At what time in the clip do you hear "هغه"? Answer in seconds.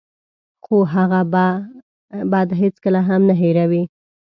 0.95-1.21